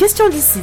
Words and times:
question 0.00 0.30
d'ici. 0.30 0.60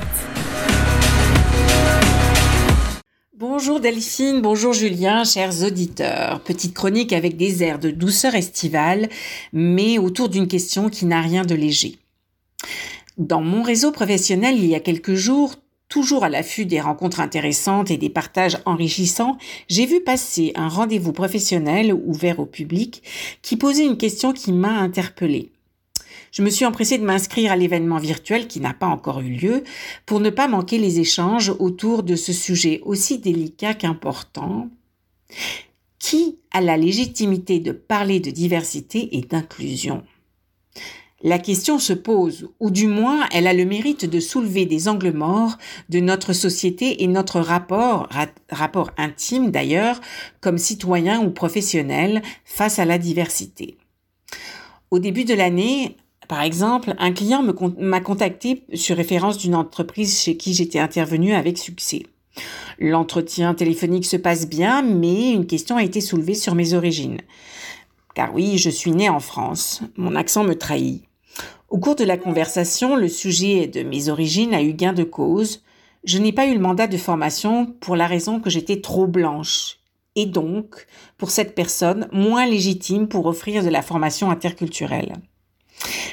Bonjour 3.38 3.80
Delphine, 3.80 4.42
bonjour 4.42 4.74
Julien, 4.74 5.24
chers 5.26 5.62
auditeurs. 5.62 6.40
Petite 6.40 6.74
chronique 6.74 7.14
avec 7.14 7.38
des 7.38 7.62
airs 7.62 7.78
de 7.78 7.92
douceur 7.92 8.34
estivale, 8.34 9.10
mais 9.54 10.00
autour 10.00 10.30
d'une 10.30 10.48
question 10.48 10.90
qui 10.90 11.06
n'a 11.06 11.22
rien 11.22 11.46
de 11.46 11.54
léger. 11.54 12.00
Dans 13.20 13.42
mon 13.42 13.62
réseau 13.62 13.92
professionnel, 13.92 14.56
il 14.58 14.66
y 14.66 14.74
a 14.74 14.80
quelques 14.80 15.14
jours, 15.14 15.54
toujours 15.88 16.24
à 16.24 16.30
l'affût 16.30 16.66
des 16.66 16.82
rencontres 16.82 17.20
intéressantes 17.20 17.92
et 17.92 17.98
des 17.98 18.10
partages 18.10 18.58
enrichissants, 18.66 19.38
j'ai 19.70 19.86
vu 19.86 20.02
passer 20.02 20.52
un 20.56 20.68
rendez-vous 20.68 21.14
professionnel 21.14 21.94
ouvert 21.94 22.40
au 22.40 22.48
public 22.48 23.04
qui 23.44 23.56
posait 23.56 23.86
une 23.86 23.98
question 23.98 24.34
qui 24.34 24.52
m'a 24.52 24.80
interpellée. 24.80 25.52
Je 26.32 26.42
me 26.42 26.50
suis 26.50 26.66
empressée 26.66 26.98
de 26.98 27.06
m'inscrire 27.06 27.52
à 27.52 27.56
l'événement 27.56 27.98
virtuel 27.98 28.48
qui 28.48 28.60
n'a 28.60 28.74
pas 28.74 28.88
encore 28.88 29.22
eu 29.22 29.30
lieu 29.30 29.64
pour 30.06 30.20
ne 30.20 30.30
pas 30.30 30.48
manquer 30.48 30.78
les 30.78 31.00
échanges 31.00 31.54
autour 31.60 32.04
de 32.04 32.16
ce 32.16 32.34
sujet 32.34 32.82
aussi 32.84 33.20
délicat 33.20 33.74
qu'important. 33.74 34.70
Qui 36.00 36.40
a 36.52 36.62
la 36.62 36.78
légitimité 36.78 37.60
de 37.60 37.72
parler 37.72 38.20
de 38.20 38.32
diversité 38.32 39.18
et 39.18 39.22
d'inclusion? 39.22 40.04
La 41.24 41.40
question 41.40 41.80
se 41.80 41.94
pose, 41.94 42.50
ou 42.60 42.70
du 42.70 42.86
moins 42.86 43.28
elle 43.32 43.48
a 43.48 43.54
le 43.54 43.66
mérite 43.66 44.06
de 44.06 44.20
soulever 44.20 44.68
des 44.68 44.88
angles 44.88 45.14
morts 45.14 45.58
de 45.90 46.00
notre 46.00 46.32
société 46.32 47.04
et 47.04 47.08
notre 47.08 47.40
rapport, 47.40 48.08
rapport 48.52 48.92
intime 48.98 49.50
d'ailleurs, 49.50 50.00
comme 50.42 50.60
citoyen 50.60 51.20
ou 51.26 51.32
professionnel 51.32 52.22
face 52.46 52.78
à 52.78 52.86
la 52.86 53.00
diversité. 53.00 53.78
Au 54.92 55.00
début 55.00 55.26
de 55.26 55.34
l'année, 55.34 55.98
par 56.28 56.42
exemple, 56.42 56.94
un 57.00 57.12
client 57.12 57.44
m'a 57.78 58.00
contacté 58.02 58.64
sur 58.74 58.98
référence 58.98 59.38
d'une 59.38 59.56
entreprise 59.56 60.20
chez 60.20 60.38
qui 60.38 60.54
j'étais 60.54 60.80
intervenue 60.80 61.34
avec 61.34 61.58
succès. 61.58 62.04
L'entretien 62.80 63.54
téléphonique 63.54 64.06
se 64.06 64.18
passe 64.18 64.48
bien, 64.48 64.82
mais 64.82 65.32
une 65.32 65.48
question 65.48 65.78
a 65.78 65.84
été 65.84 66.02
soulevée 66.02 66.36
sur 66.36 66.56
mes 66.56 66.74
origines. 66.74 67.22
Car 68.14 68.34
oui, 68.34 68.58
je 68.58 68.70
suis 68.70 68.92
née 68.92 69.10
en 69.10 69.20
France. 69.20 69.82
Mon 69.96 70.16
accent 70.16 70.44
me 70.44 70.56
trahit. 70.56 71.04
Au 71.70 71.78
cours 71.78 71.96
de 71.96 72.04
la 72.04 72.18
conversation, 72.18 72.96
le 72.96 73.10
sujet 73.10 73.68
de 73.68 73.84
mes 73.84 74.10
origines 74.10 74.54
a 74.54 74.62
eu 74.62 74.74
gain 74.74 74.94
de 74.94 75.04
cause. 75.04 75.64
Je 76.04 76.18
n'ai 76.18 76.32
pas 76.32 76.48
eu 76.48 76.54
le 76.54 76.60
mandat 76.60 76.88
de 76.88 76.98
formation 76.98 77.66
pour 77.66 77.96
la 77.96 78.08
raison 78.08 78.40
que 78.40 78.50
j'étais 78.50 78.82
trop 78.82 79.08
blanche 79.08 79.78
et 80.18 80.26
donc, 80.26 80.88
pour 81.20 81.30
cette 81.30 81.54
personne, 81.54 82.10
moins 82.12 82.48
légitime 82.48 83.08
pour 83.08 83.28
offrir 83.28 83.64
de 83.64 83.70
la 83.70 83.84
formation 83.84 84.32
interculturelle. 84.32 85.14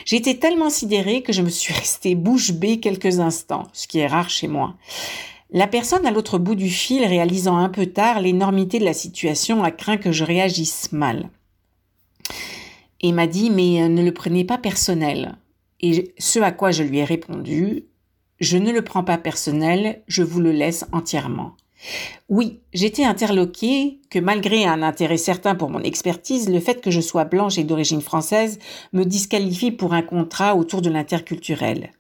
J'ai 0.05 0.17
été 0.17 0.39
tellement 0.39 0.71
sidérée 0.71 1.23
que 1.23 1.33
je 1.33 1.43
me 1.43 1.49
suis 1.49 1.73
restée 1.75 2.15
bouche 2.15 2.53
bée 2.53 2.81
quelques 2.81 3.21
instants, 3.21 3.69
ce 3.73 3.87
qui 3.87 3.99
est 3.99 4.07
rare 4.07 4.31
chez 4.31 4.49
moi. 4.49 4.75
La 5.51 5.67
personne 5.67 6.05
à 6.05 6.11
l'autre 6.11 6.39
bout 6.39 6.57
du 6.57 6.69
fil, 6.69 7.05
réalisant 7.05 7.57
un 7.57 7.69
peu 7.69 7.87
tard 7.87 8.21
l'énormité 8.21 8.79
de 8.79 8.85
la 8.85 8.93
situation, 8.93 9.63
a 9.63 9.71
craint 9.71 9.99
que 9.99 10.11
je 10.11 10.25
réagisse 10.25 10.91
mal. 10.93 11.31
Et 13.01 13.13
m'a 13.13 13.27
dit, 13.27 13.51
mais 13.51 13.83
euh, 13.83 13.89
ne 13.89 14.03
le 14.03 14.13
prenez 14.13 14.45
pas 14.45 14.59
personnel. 14.59 15.37
Et 15.81 16.15
ce 16.19 16.41
à 16.41 16.51
quoi 16.51 16.71
je 16.71 16.83
lui 16.83 16.99
ai 16.99 17.05
répondu, 17.05 17.85
je 18.41 18.57
ne 18.57 18.73
le 18.73 18.83
prends 18.83 19.05
pas 19.05 19.19
personnel, 19.19 20.03
je 20.09 20.23
vous 20.23 20.41
le 20.41 20.53
laisse 20.53 20.87
entièrement. 20.93 21.55
Oui, 22.29 22.61
j'étais 22.73 23.05
interloquée 23.05 24.01
que 24.11 24.19
malgré 24.19 24.65
un 24.65 24.83
intérêt 24.83 25.17
certain 25.17 25.55
pour 25.55 25.71
mon 25.71 25.83
expertise, 25.83 26.49
le 26.49 26.61
fait 26.61 26.81
que 26.81 26.91
je 26.91 27.01
sois 27.01 27.25
blanche 27.25 27.59
et 27.59 27.65
d'origine 27.65 28.01
française 28.01 28.59
me 28.93 29.05
disqualifie 29.05 29.71
pour 29.71 29.93
un 29.93 30.03
contrat 30.03 30.57
autour 30.57 30.81
de 30.83 30.91
l'interculturel. 30.91 31.91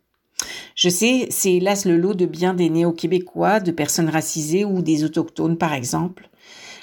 Je 0.74 0.88
sais, 0.88 1.26
c'est 1.30 1.54
hélas 1.54 1.84
le 1.84 1.96
lot 1.96 2.14
de 2.14 2.26
bien 2.26 2.54
des 2.54 2.70
néo-québécois, 2.70 3.60
de 3.60 3.70
personnes 3.70 4.08
racisées 4.08 4.64
ou 4.64 4.82
des 4.82 5.04
autochtones 5.04 5.58
par 5.58 5.72
exemple. 5.72 6.28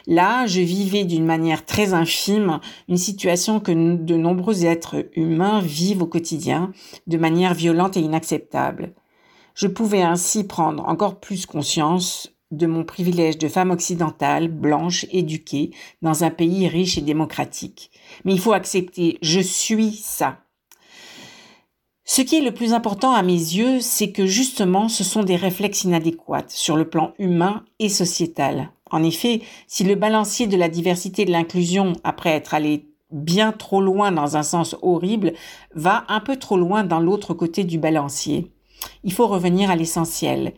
Là, 0.08 0.48
je 0.48 0.62
vivais 0.62 1.04
d'une 1.04 1.26
manière 1.26 1.66
très 1.66 1.94
infime 1.94 2.60
une 2.88 2.98
situation 2.98 3.60
que 3.60 3.72
de 3.72 4.16
nombreux 4.16 4.66
êtres 4.66 5.06
humains 5.16 5.62
vivent 5.62 6.02
au 6.02 6.08
quotidien 6.08 6.72
de 7.08 7.18
manière 7.18 7.54
violente 7.54 7.98
et 7.98 8.02
inacceptable. 8.02 8.94
Je 9.54 9.68
pouvais 9.68 10.02
ainsi 10.02 10.44
prendre 10.44 10.88
encore 10.88 11.20
plus 11.20 11.46
conscience 11.46 12.31
de 12.52 12.68
mon 12.68 12.84
privilège 12.84 13.38
de 13.38 13.48
femme 13.48 13.72
occidentale, 13.72 14.48
blanche, 14.48 15.06
éduquée, 15.12 15.72
dans 16.02 16.24
un 16.24 16.30
pays 16.30 16.68
riche 16.68 16.98
et 16.98 17.02
démocratique. 17.02 17.92
Mais 18.26 18.34
il 18.34 18.40
faut 18.40 18.54
accepter, 18.54 19.18
je 19.22 19.40
suis 19.40 19.92
ça. 19.92 20.38
Ce 22.04 22.22
qui 22.22 22.36
est 22.36 22.42
le 22.42 22.54
plus 22.54 22.74
important 22.74 23.14
à 23.14 23.24
mes 23.24 23.32
yeux, 23.32 23.80
c'est 23.80 24.12
que 24.12 24.26
justement 24.26 24.90
ce 24.90 25.04
sont 25.04 25.24
des 25.24 25.38
réflexes 25.38 25.86
inadéquats 25.86 26.50
sur 26.50 26.76
le 26.76 26.90
plan 26.90 27.14
humain 27.20 27.64
et 27.80 27.90
sociétal. 27.90 28.72
En 28.90 29.04
effet, 29.04 29.42
si 29.68 29.84
le 29.86 29.96
balancier 29.96 30.48
de 30.48 30.58
la 30.58 30.68
diversité 30.68 31.22
et 31.22 31.26
de 31.26 31.32
l'inclusion, 31.32 31.94
après 32.04 32.32
être 32.32 32.54
allé 32.54 32.88
bien 33.12 33.52
trop 33.52 33.82
loin 33.82 34.12
dans 34.12 34.36
un 34.36 34.44
sens 34.44 34.76
horrible, 34.82 35.34
va 35.74 36.04
un 36.10 36.20
peu 36.20 36.38
trop 36.38 36.58
loin 36.58 36.84
dans 36.84 37.00
l'autre 37.00 37.34
côté 37.34 37.64
du 37.64 37.78
balancier, 37.78 38.52
il 39.04 39.14
faut 39.14 39.28
revenir 39.28 39.70
à 39.70 39.76
l'essentiel, 39.76 40.54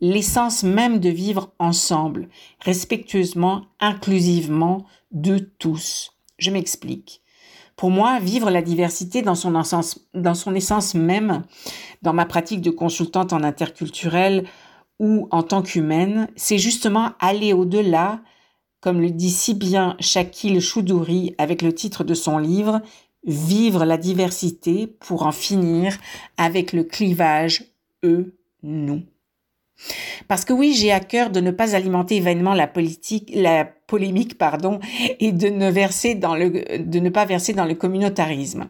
l'essence 0.00 0.62
même 0.62 0.98
de 0.98 1.08
vivre 1.08 1.52
ensemble, 1.58 2.28
respectueusement, 2.60 3.66
inclusivement, 3.80 4.86
de 5.10 5.38
tous. 5.38 6.12
Je 6.38 6.50
m'explique. 6.50 7.22
Pour 7.76 7.90
moi, 7.90 8.18
vivre 8.18 8.50
la 8.50 8.62
diversité 8.62 9.22
dans 9.22 9.34
son, 9.34 9.58
essence, 9.58 10.08
dans 10.14 10.34
son 10.34 10.54
essence 10.54 10.94
même, 10.94 11.44
dans 12.02 12.12
ma 12.12 12.26
pratique 12.26 12.60
de 12.60 12.70
consultante 12.70 13.32
en 13.32 13.42
interculturel 13.42 14.44
ou 14.98 15.28
en 15.30 15.42
tant 15.42 15.62
qu'humaine, 15.62 16.28
c'est 16.34 16.58
justement 16.58 17.12
aller 17.20 17.52
au-delà, 17.52 18.20
comme 18.80 19.00
le 19.00 19.10
dit 19.10 19.30
si 19.30 19.54
bien 19.54 19.96
Shakil 20.00 20.60
Choudouri 20.60 21.34
avec 21.38 21.62
le 21.62 21.72
titre 21.72 22.02
de 22.02 22.14
son 22.14 22.38
livre, 22.38 22.82
Vivre 23.24 23.84
la 23.84 23.98
diversité 23.98 24.86
pour 24.86 25.24
en 25.24 25.32
finir 25.32 25.98
avec 26.36 26.72
le 26.72 26.84
clivage 26.84 27.64
eux-nous. 28.04 29.02
Parce 30.26 30.44
que 30.44 30.52
oui, 30.52 30.74
j'ai 30.74 30.92
à 30.92 31.00
cœur 31.00 31.30
de 31.30 31.40
ne 31.40 31.50
pas 31.50 31.74
alimenter 31.74 32.20
vainement 32.20 32.54
la 32.54 32.66
politique, 32.66 33.30
la 33.34 33.64
polémique, 33.64 34.36
pardon, 34.36 34.80
et 35.20 35.32
de 35.32 35.48
ne 35.48 35.70
de 35.70 36.98
ne 37.00 37.10
pas 37.10 37.24
verser 37.24 37.52
dans 37.54 37.64
le 37.64 37.74
communautarisme. 37.74 38.68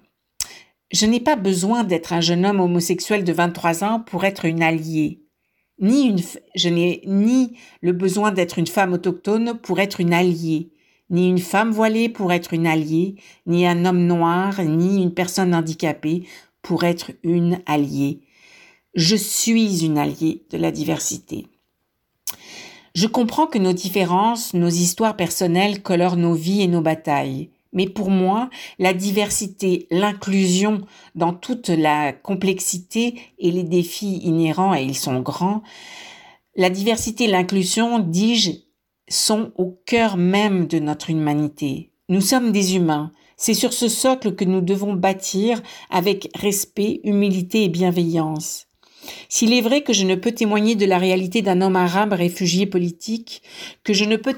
Je 0.90 1.06
n'ai 1.06 1.20
pas 1.20 1.36
besoin 1.36 1.84
d'être 1.84 2.12
un 2.12 2.20
jeune 2.20 2.46
homme 2.46 2.60
homosexuel 2.60 3.24
de 3.24 3.32
23 3.32 3.84
ans 3.84 4.00
pour 4.00 4.24
être 4.24 4.46
une 4.46 4.62
alliée. 4.62 5.20
Ni 5.80 6.06
une, 6.06 6.18
je 6.54 6.68
n'ai 6.68 7.02
ni 7.06 7.56
le 7.82 7.92
besoin 7.92 8.32
d'être 8.32 8.58
une 8.58 8.66
femme 8.66 8.94
autochtone 8.94 9.58
pour 9.62 9.80
être 9.80 10.00
une 10.00 10.12
alliée, 10.12 10.72
ni 11.10 11.28
une 11.28 11.38
femme 11.38 11.70
voilée 11.70 12.08
pour 12.08 12.32
être 12.32 12.52
une 12.52 12.66
alliée, 12.66 13.16
ni 13.46 13.66
un 13.66 13.84
homme 13.84 14.06
noir, 14.06 14.62
ni 14.62 15.02
une 15.02 15.14
personne 15.14 15.54
handicapée 15.54 16.24
pour 16.62 16.84
être 16.84 17.12
une 17.22 17.60
alliée. 17.66 18.20
Je 18.98 19.14
suis 19.14 19.84
une 19.84 19.96
alliée 19.96 20.42
de 20.50 20.58
la 20.58 20.72
diversité. 20.72 21.46
Je 22.96 23.06
comprends 23.06 23.46
que 23.46 23.58
nos 23.58 23.72
différences, 23.72 24.54
nos 24.54 24.68
histoires 24.68 25.14
personnelles 25.14 25.84
colorent 25.84 26.16
nos 26.16 26.34
vies 26.34 26.62
et 26.62 26.66
nos 26.66 26.80
batailles. 26.80 27.50
Mais 27.72 27.88
pour 27.88 28.10
moi, 28.10 28.50
la 28.80 28.92
diversité, 28.94 29.86
l'inclusion 29.92 30.80
dans 31.14 31.32
toute 31.32 31.68
la 31.68 32.12
complexité 32.12 33.20
et 33.38 33.52
les 33.52 33.62
défis 33.62 34.16
inhérents, 34.24 34.74
et 34.74 34.82
ils 34.82 34.98
sont 34.98 35.20
grands, 35.20 35.62
la 36.56 36.68
diversité 36.68 37.26
et 37.26 37.28
l'inclusion, 37.28 38.00
dis-je, 38.00 38.50
sont 39.08 39.52
au 39.54 39.78
cœur 39.86 40.16
même 40.16 40.66
de 40.66 40.80
notre 40.80 41.10
humanité. 41.10 41.92
Nous 42.08 42.20
sommes 42.20 42.50
des 42.50 42.74
humains. 42.74 43.12
C'est 43.36 43.54
sur 43.54 43.72
ce 43.72 43.86
socle 43.86 44.34
que 44.34 44.44
nous 44.44 44.60
devons 44.60 44.94
bâtir 44.94 45.62
avec 45.88 46.30
respect, 46.34 47.00
humilité 47.04 47.62
et 47.62 47.68
bienveillance. 47.68 48.67
S'il 49.28 49.52
est 49.52 49.60
vrai 49.60 49.82
que 49.82 49.92
je 49.92 50.04
ne 50.04 50.14
peux 50.14 50.32
témoigner 50.32 50.74
de 50.74 50.86
la 50.86 50.98
réalité 50.98 51.42
d'un 51.42 51.60
homme 51.60 51.76
arabe 51.76 52.12
réfugié 52.12 52.66
politique, 52.66 53.42
que 53.84 53.92
je 53.92 54.04
ne 54.04 54.16
peux 54.16 54.34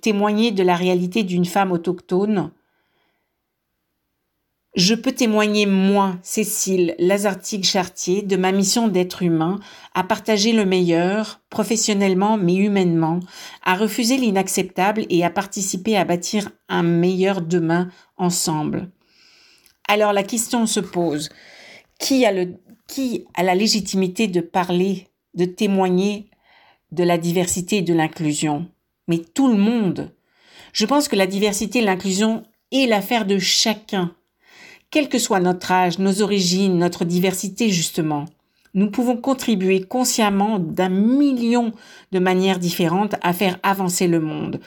témoigner 0.00 0.50
de 0.50 0.62
la 0.62 0.76
réalité 0.76 1.22
d'une 1.22 1.44
femme 1.44 1.72
autochtone, 1.72 2.50
je 4.76 4.96
peux 4.96 5.12
témoigner, 5.12 5.66
moi, 5.66 6.16
Cécile 6.22 6.96
Lazartigue-Chartier, 6.98 8.22
de 8.22 8.36
ma 8.36 8.50
mission 8.50 8.88
d'être 8.88 9.22
humain, 9.22 9.60
à 9.94 10.02
partager 10.02 10.52
le 10.52 10.64
meilleur, 10.64 11.40
professionnellement 11.48 12.36
mais 12.36 12.56
humainement, 12.56 13.20
à 13.62 13.76
refuser 13.76 14.16
l'inacceptable 14.16 15.06
et 15.10 15.24
à 15.24 15.30
participer 15.30 15.96
à 15.96 16.04
bâtir 16.04 16.50
un 16.68 16.82
meilleur 16.82 17.40
demain 17.40 17.88
ensemble. 18.16 18.90
Alors 19.86 20.12
la 20.12 20.24
question 20.24 20.66
se 20.66 20.80
pose, 20.80 21.28
qui 22.00 22.24
a 22.26 22.32
le 22.32 22.54
qui 22.86 23.24
a 23.34 23.42
la 23.42 23.54
légitimité 23.54 24.28
de 24.28 24.40
parler, 24.40 25.08
de 25.34 25.44
témoigner 25.44 26.30
de 26.92 27.04
la 27.04 27.18
diversité 27.18 27.78
et 27.78 27.82
de 27.82 27.94
l'inclusion 27.94 28.68
Mais 29.08 29.18
tout 29.18 29.48
le 29.48 29.58
monde. 29.58 30.12
Je 30.72 30.86
pense 30.86 31.08
que 31.08 31.16
la 31.16 31.26
diversité 31.26 31.80
et 31.80 31.82
l'inclusion 31.82 32.44
est 32.72 32.86
l'affaire 32.86 33.26
de 33.26 33.38
chacun, 33.38 34.14
quel 34.90 35.08
que 35.08 35.18
soit 35.18 35.40
notre 35.40 35.70
âge, 35.72 35.98
nos 35.98 36.22
origines, 36.22 36.78
notre 36.78 37.04
diversité 37.04 37.68
justement. 37.70 38.26
nous 38.74 38.90
pouvons 38.90 39.16
contribuer 39.16 39.82
consciemment 39.82 40.58
d'un 40.58 40.88
million 40.88 41.72
de 42.10 42.18
manières 42.18 42.58
différentes 42.58 43.14
à 43.22 43.32
faire 43.32 43.58
avancer 43.62 44.08
le 44.08 44.18
monde, 44.18 44.60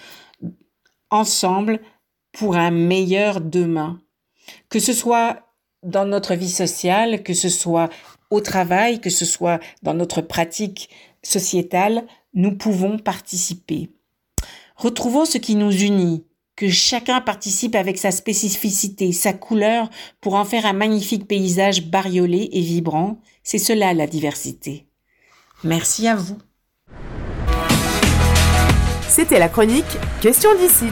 ensemble 1.10 1.82
pour 2.32 2.56
un 2.56 2.72
meilleur 2.72 3.42
demain. 3.42 4.00
Que 4.70 4.80
ce 4.80 4.94
soit 4.94 5.47
dans 5.84 6.06
notre 6.06 6.36
vie 6.36 6.50
sociale, 6.50 7.24
que 7.24 7.34
ce 7.34 7.50
soit 7.50 7.90
au 8.30 8.42
travail, 8.42 9.00
que 9.00 9.10
ce 9.10 9.26
soit 9.26 9.60
dans 9.84 9.94
notre 9.94 10.22
pratique 10.22 10.90
sociétale, 11.24 12.06
nous 12.34 12.58
pouvons 12.58 12.98
participer. 12.98 13.90
Retrouvons 14.76 15.26
ce 15.26 15.38
qui 15.38 15.56
nous 15.56 15.72
unit, 15.72 16.26
que 16.56 16.70
chacun 16.70 17.22
participe 17.22 17.76
avec 17.76 17.98
sa 17.98 18.12
spécificité, 18.12 19.12
sa 19.12 19.34
couleur, 19.34 19.90
pour 20.22 20.36
en 20.36 20.46
faire 20.46 20.66
un 20.66 20.74
magnifique 20.74 21.28
paysage 21.28 21.86
bariolé 21.86 22.50
et 22.52 22.62
vibrant. 22.62 23.20
C'est 23.44 23.58
cela 23.60 23.94
la 23.94 24.08
diversité. 24.08 24.88
Merci 25.64 26.08
à 26.08 26.16
vous. 26.16 26.38
C'était 29.08 29.40
la 29.40 29.50
chronique 29.50 29.86
Question 30.22 30.50
d'ici. 30.60 30.86